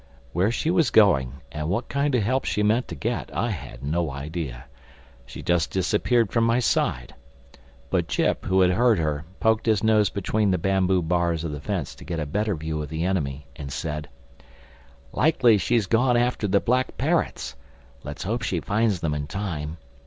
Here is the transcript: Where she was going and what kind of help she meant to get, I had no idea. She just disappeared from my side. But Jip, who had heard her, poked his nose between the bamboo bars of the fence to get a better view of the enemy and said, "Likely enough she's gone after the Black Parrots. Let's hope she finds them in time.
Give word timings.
Where 0.33 0.49
she 0.49 0.71
was 0.71 0.89
going 0.89 1.41
and 1.51 1.69
what 1.69 1.87
kind 1.87 2.15
of 2.15 2.23
help 2.23 2.45
she 2.45 2.63
meant 2.63 2.87
to 2.87 2.95
get, 2.95 3.29
I 3.37 3.51
had 3.51 3.83
no 3.83 4.09
idea. 4.09 4.65
She 5.27 5.43
just 5.43 5.69
disappeared 5.69 6.31
from 6.31 6.43
my 6.43 6.57
side. 6.57 7.13
But 7.91 8.07
Jip, 8.07 8.45
who 8.45 8.61
had 8.61 8.71
heard 8.71 8.97
her, 8.97 9.25
poked 9.39 9.67
his 9.67 9.83
nose 9.83 10.09
between 10.09 10.49
the 10.49 10.57
bamboo 10.57 11.03
bars 11.03 11.43
of 11.43 11.51
the 11.51 11.61
fence 11.61 11.93
to 11.93 12.03
get 12.03 12.19
a 12.19 12.25
better 12.25 12.55
view 12.55 12.81
of 12.81 12.89
the 12.89 13.05
enemy 13.05 13.45
and 13.55 13.71
said, 13.71 14.09
"Likely 15.13 15.51
enough 15.53 15.61
she's 15.61 15.85
gone 15.85 16.17
after 16.17 16.47
the 16.47 16.59
Black 16.59 16.97
Parrots. 16.97 17.55
Let's 18.03 18.23
hope 18.23 18.41
she 18.41 18.59
finds 18.59 19.01
them 19.01 19.13
in 19.13 19.27
time. 19.27 19.77